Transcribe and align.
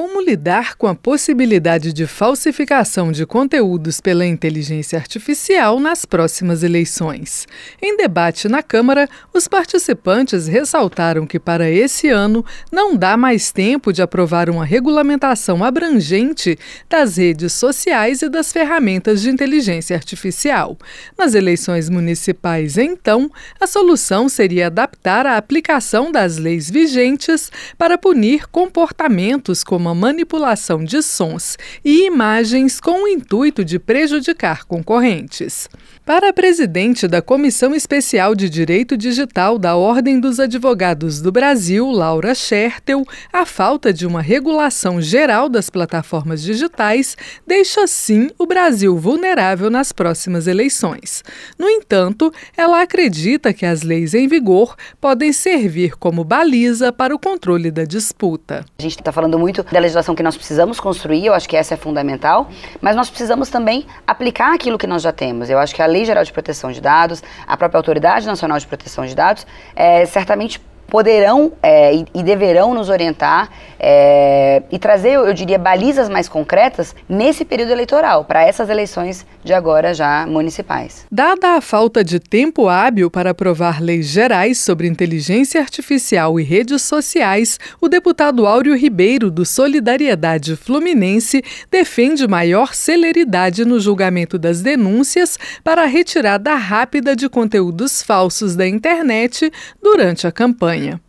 como 0.00 0.18
lidar 0.22 0.76
com 0.76 0.86
a 0.86 0.94
possibilidade 0.94 1.92
de 1.92 2.06
falsificação 2.06 3.12
de 3.12 3.26
conteúdos 3.26 4.00
pela 4.00 4.24
inteligência 4.24 4.98
artificial 4.98 5.78
nas 5.78 6.06
próximas 6.06 6.62
eleições. 6.62 7.46
Em 7.82 7.98
debate 7.98 8.48
na 8.48 8.62
Câmara, 8.62 9.06
os 9.30 9.46
participantes 9.46 10.46
ressaltaram 10.46 11.26
que 11.26 11.38
para 11.38 11.68
esse 11.68 12.08
ano 12.08 12.42
não 12.72 12.96
dá 12.96 13.14
mais 13.14 13.52
tempo 13.52 13.92
de 13.92 14.00
aprovar 14.00 14.48
uma 14.48 14.64
regulamentação 14.64 15.62
abrangente 15.62 16.58
das 16.88 17.18
redes 17.18 17.52
sociais 17.52 18.22
e 18.22 18.30
das 18.30 18.50
ferramentas 18.50 19.20
de 19.20 19.28
inteligência 19.28 19.94
artificial. 19.94 20.78
Nas 21.18 21.34
eleições 21.34 21.90
municipais, 21.90 22.78
então, 22.78 23.30
a 23.60 23.66
solução 23.66 24.30
seria 24.30 24.68
adaptar 24.68 25.26
a 25.26 25.36
aplicação 25.36 26.10
das 26.10 26.38
leis 26.38 26.70
vigentes 26.70 27.52
para 27.76 27.98
punir 27.98 28.48
comportamentos 28.48 29.62
como 29.62 29.89
como 29.90 29.92
a 29.92 29.94
manipulação 29.94 30.84
de 30.84 31.02
sons 31.02 31.58
e 31.84 32.06
imagens 32.06 32.80
com 32.80 33.04
o 33.04 33.08
intuito 33.08 33.64
de 33.64 33.78
prejudicar 33.78 34.64
concorrentes. 34.64 35.68
Para 36.04 36.30
a 36.30 36.32
presidente 36.32 37.06
da 37.06 37.22
Comissão 37.22 37.74
Especial 37.74 38.34
de 38.34 38.48
Direito 38.48 38.96
Digital 38.96 39.58
da 39.58 39.76
Ordem 39.76 40.18
dos 40.18 40.40
Advogados 40.40 41.20
do 41.20 41.30
Brasil, 41.30 41.88
Laura 41.90 42.34
Schertel, 42.34 43.04
a 43.32 43.44
falta 43.46 43.92
de 43.92 44.06
uma 44.06 44.20
regulação 44.20 45.00
geral 45.00 45.48
das 45.48 45.70
plataformas 45.70 46.42
digitais 46.42 47.16
deixa 47.46 47.86
sim 47.86 48.30
o 48.38 48.46
Brasil 48.46 48.96
vulnerável 48.96 49.70
nas 49.70 49.92
próximas 49.92 50.46
eleições. 50.46 51.22
No 51.58 51.68
entanto, 51.68 52.32
ela 52.56 52.82
acredita 52.82 53.52
que 53.52 53.66
as 53.66 53.82
leis 53.82 54.14
em 54.14 54.26
vigor 54.26 54.74
podem 55.00 55.32
servir 55.32 55.96
como 55.96 56.24
baliza 56.24 56.92
para 56.92 57.14
o 57.14 57.18
controle 57.18 57.70
da 57.70 57.84
disputa. 57.84 58.64
A 58.78 58.82
gente 58.82 58.98
está 58.98 59.12
falando 59.12 59.38
muito 59.38 59.62
da 59.62 59.79
legislação 59.80 60.14
que 60.14 60.22
nós 60.22 60.36
precisamos 60.36 60.78
construir, 60.78 61.26
eu 61.26 61.34
acho 61.34 61.48
que 61.48 61.56
essa 61.56 61.74
é 61.74 61.76
fundamental, 61.76 62.48
mas 62.80 62.94
nós 62.94 63.08
precisamos 63.08 63.48
também 63.48 63.86
aplicar 64.06 64.54
aquilo 64.54 64.78
que 64.78 64.86
nós 64.86 65.02
já 65.02 65.12
temos. 65.12 65.50
Eu 65.50 65.58
acho 65.58 65.74
que 65.74 65.82
a 65.82 65.86
Lei 65.86 66.04
Geral 66.04 66.24
de 66.24 66.32
Proteção 66.32 66.70
de 66.70 66.80
Dados, 66.80 67.22
a 67.46 67.56
própria 67.56 67.78
Autoridade 67.78 68.26
Nacional 68.26 68.58
de 68.58 68.66
Proteção 68.66 69.06
de 69.06 69.14
Dados, 69.14 69.46
é, 69.74 70.04
certamente 70.06 70.60
poderão 70.90 71.52
é, 71.62 71.94
e, 71.94 72.22
deverão 72.22 72.74
nos 72.74 72.88
orientar 72.88 73.48
é, 73.78 74.62
e 74.70 74.78
trazer, 74.78 75.14
eu 75.14 75.32
diria, 75.32 75.58
balizas 75.58 76.08
mais 76.08 76.28
concretas 76.28 76.94
nesse 77.08 77.44
período 77.44 77.70
eleitoral, 77.70 78.24
para 78.24 78.42
essas 78.42 78.68
eleições 78.68 79.24
de 79.42 79.54
agora 79.54 79.94
já 79.94 80.26
municipais. 80.26 81.06
Dada 81.10 81.56
a 81.56 81.60
falta 81.60 82.04
de 82.04 82.20
tempo 82.20 82.68
hábil 82.68 83.10
para 83.10 83.30
aprovar 83.30 83.80
leis 83.80 84.06
gerais 84.06 84.58
sobre 84.58 84.86
inteligência 84.86 85.60
artificial 85.60 86.38
e 86.38 86.42
redes 86.42 86.82
sociais, 86.82 87.58
o 87.80 87.88
deputado 87.88 88.46
Áureo 88.46 88.76
Ribeiro, 88.76 89.30
do 89.30 89.46
Solidariedade 89.46 90.56
Fluminense, 90.56 91.42
defende 91.70 92.26
maior 92.26 92.74
celeridade 92.74 93.64
no 93.64 93.78
julgamento 93.78 94.38
das 94.38 94.60
denúncias 94.60 95.38
para 95.62 95.82
a 95.82 95.86
retirada 95.86 96.54
rápida 96.54 97.14
de 97.14 97.28
conteúdos 97.28 98.02
falsos 98.02 98.56
da 98.56 98.66
internet 98.66 99.50
durante 99.80 100.26
a 100.26 100.32
campanha. 100.32 100.79
отношения. 100.80 101.00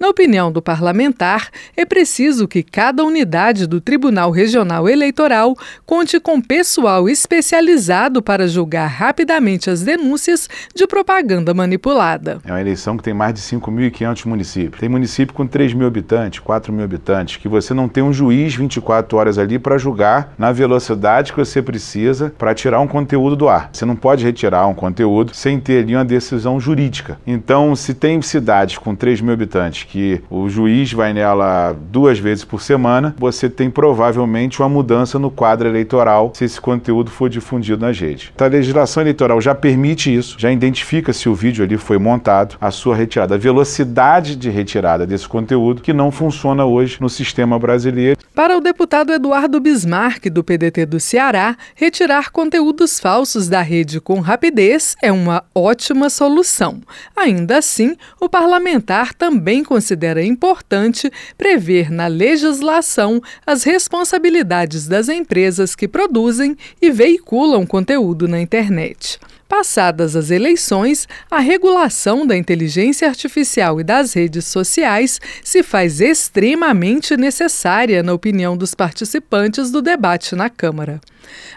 Na 0.00 0.08
opinião 0.08 0.50
do 0.50 0.62
parlamentar, 0.62 1.50
é 1.76 1.84
preciso 1.84 2.48
que 2.48 2.62
cada 2.62 3.04
unidade 3.04 3.66
do 3.66 3.82
Tribunal 3.82 4.30
Regional 4.30 4.88
Eleitoral 4.88 5.54
conte 5.84 6.18
com 6.18 6.40
pessoal 6.40 7.06
especializado 7.06 8.22
para 8.22 8.48
julgar 8.48 8.86
rapidamente 8.86 9.68
as 9.68 9.82
denúncias 9.82 10.48
de 10.74 10.86
propaganda 10.86 11.52
manipulada. 11.52 12.40
É 12.46 12.50
uma 12.50 12.62
eleição 12.62 12.96
que 12.96 13.02
tem 13.02 13.12
mais 13.12 13.34
de 13.34 13.40
5.500 13.40 14.24
municípios. 14.24 14.80
Tem 14.80 14.88
município 14.88 15.34
com 15.34 15.46
3 15.46 15.74
mil 15.74 15.86
habitantes, 15.86 16.38
4 16.40 16.72
mil 16.72 16.82
habitantes, 16.82 17.36
que 17.36 17.46
você 17.46 17.74
não 17.74 17.86
tem 17.86 18.02
um 18.02 18.10
juiz 18.10 18.54
24 18.54 19.18
horas 19.18 19.36
ali 19.36 19.58
para 19.58 19.76
julgar 19.76 20.32
na 20.38 20.50
velocidade 20.50 21.30
que 21.34 21.38
você 21.38 21.60
precisa 21.60 22.32
para 22.38 22.54
tirar 22.54 22.80
um 22.80 22.88
conteúdo 22.88 23.36
do 23.36 23.50
ar. 23.50 23.68
Você 23.70 23.84
não 23.84 23.96
pode 23.96 24.24
retirar 24.24 24.66
um 24.66 24.74
conteúdo 24.74 25.34
sem 25.34 25.60
ter 25.60 25.82
ali 25.82 25.94
uma 25.94 26.06
decisão 26.06 26.58
jurídica. 26.58 27.20
Então, 27.26 27.76
se 27.76 27.92
tem 27.92 28.22
cidades 28.22 28.78
com 28.78 28.94
3 28.94 29.20
mil 29.20 29.34
habitantes, 29.34 29.89
que 29.90 30.22
o 30.30 30.48
juiz 30.48 30.92
vai 30.92 31.12
nela 31.12 31.76
duas 31.90 32.18
vezes 32.18 32.44
por 32.44 32.62
semana, 32.62 33.14
você 33.18 33.50
tem 33.50 33.70
provavelmente 33.70 34.60
uma 34.60 34.68
mudança 34.68 35.18
no 35.18 35.30
quadro 35.30 35.68
eleitoral 35.68 36.32
se 36.34 36.44
esse 36.44 36.60
conteúdo 36.60 37.10
for 37.10 37.28
difundido 37.28 37.84
nas 37.84 37.98
redes. 37.98 38.30
Então, 38.34 38.46
a 38.46 38.50
legislação 38.50 39.02
eleitoral 39.02 39.40
já 39.40 39.54
permite 39.54 40.14
isso, 40.14 40.36
já 40.38 40.50
identifica 40.50 41.12
se 41.12 41.28
o 41.28 41.34
vídeo 41.34 41.64
ali 41.64 41.76
foi 41.76 41.98
montado, 41.98 42.56
a 42.60 42.70
sua 42.70 42.94
retirada, 42.94 43.34
a 43.34 43.38
velocidade 43.38 44.36
de 44.36 44.48
retirada 44.48 45.06
desse 45.06 45.28
conteúdo, 45.28 45.82
que 45.82 45.92
não 45.92 46.10
funciona 46.10 46.64
hoje 46.64 46.98
no 47.00 47.08
sistema 47.08 47.58
brasileiro. 47.58 48.18
Para 48.34 48.56
o 48.56 48.60
deputado 48.60 49.12
Eduardo 49.12 49.60
Bismarck, 49.60 50.26
do 50.26 50.44
PDT 50.44 50.86
do 50.86 51.00
Ceará, 51.00 51.56
retirar 51.74 52.30
conteúdos 52.30 53.00
falsos 53.00 53.48
da 53.48 53.60
rede 53.60 54.00
com 54.00 54.20
rapidez 54.20 54.96
é 55.02 55.10
uma 55.10 55.44
ótima 55.54 56.08
solução. 56.08 56.80
Ainda 57.16 57.58
assim, 57.58 57.96
o 58.20 58.28
parlamentar 58.28 59.12
também 59.14 59.50
também 59.50 59.64
considera 59.80 60.22
importante 60.22 61.10
prever 61.38 61.90
na 61.90 62.06
legislação 62.06 63.18
as 63.46 63.64
responsabilidades 63.64 64.86
das 64.86 65.08
empresas 65.08 65.74
que 65.74 65.88
produzem 65.88 66.54
e 66.82 66.90
veiculam 66.90 67.66
conteúdo 67.66 68.28
na 68.28 68.38
internet. 68.38 69.18
Passadas 69.50 70.14
as 70.14 70.30
eleições, 70.30 71.08
a 71.28 71.40
regulação 71.40 72.24
da 72.24 72.36
inteligência 72.36 73.08
artificial 73.08 73.80
e 73.80 73.84
das 73.84 74.12
redes 74.12 74.44
sociais 74.44 75.20
se 75.42 75.64
faz 75.64 76.00
extremamente 76.00 77.16
necessária, 77.16 78.00
na 78.00 78.12
opinião 78.14 78.56
dos 78.56 78.76
participantes 78.76 79.72
do 79.72 79.82
debate 79.82 80.36
na 80.36 80.48
Câmara. 80.48 81.00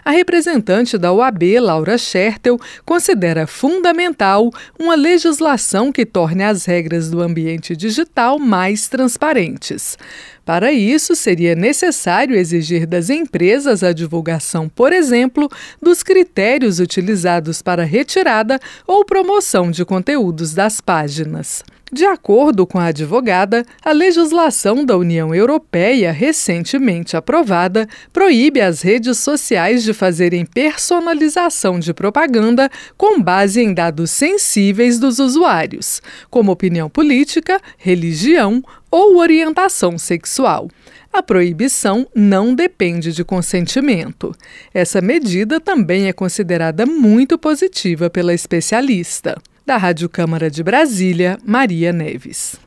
A 0.04 0.10
representante 0.10 0.98
da 0.98 1.12
OAB, 1.12 1.60
Laura 1.60 1.96
Schertel, 1.96 2.58
considera 2.84 3.46
fundamental 3.46 4.50
uma 4.78 4.96
legislação 4.96 5.92
que 5.92 6.04
torne 6.04 6.42
as 6.42 6.64
regras 6.64 7.08
do 7.08 7.22
ambiente 7.22 7.76
digital 7.76 8.40
mais 8.40 8.88
transparentes. 8.88 9.96
Para 10.44 10.72
isso, 10.72 11.16
seria 11.16 11.54
necessário 11.54 12.36
exigir 12.36 12.86
das 12.86 13.08
empresas 13.08 13.82
a 13.82 13.92
divulgação, 13.92 14.68
por 14.68 14.92
exemplo, 14.92 15.50
dos 15.80 16.02
critérios 16.02 16.80
utilizados 16.80 17.62
para 17.62 17.84
retirada 17.84 18.60
ou 18.86 19.04
promoção 19.04 19.70
de 19.70 19.84
conteúdos 19.84 20.52
das 20.52 20.80
páginas. 20.80 21.64
De 21.94 22.04
acordo 22.04 22.66
com 22.66 22.76
a 22.76 22.86
advogada, 22.86 23.64
a 23.80 23.92
legislação 23.92 24.84
da 24.84 24.96
União 24.96 25.32
Europeia, 25.32 26.10
recentemente 26.10 27.16
aprovada, 27.16 27.88
proíbe 28.12 28.60
as 28.60 28.82
redes 28.82 29.18
sociais 29.18 29.84
de 29.84 29.94
fazerem 29.94 30.44
personalização 30.44 31.78
de 31.78 31.94
propaganda 31.94 32.68
com 32.96 33.22
base 33.22 33.62
em 33.62 33.72
dados 33.72 34.10
sensíveis 34.10 34.98
dos 34.98 35.20
usuários, 35.20 36.02
como 36.28 36.50
opinião 36.50 36.90
política, 36.90 37.60
religião 37.78 38.60
ou 38.90 39.18
orientação 39.18 39.96
sexual. 39.96 40.68
A 41.12 41.22
proibição 41.22 42.08
não 42.12 42.56
depende 42.56 43.12
de 43.12 43.22
consentimento. 43.22 44.34
Essa 44.74 45.00
medida 45.00 45.60
também 45.60 46.08
é 46.08 46.12
considerada 46.12 46.84
muito 46.84 47.38
positiva 47.38 48.10
pela 48.10 48.34
especialista. 48.34 49.40
Da 49.66 49.78
Rádio 49.78 50.10
Câmara 50.10 50.50
de 50.50 50.62
Brasília, 50.62 51.38
Maria 51.42 51.90
Neves. 51.90 52.60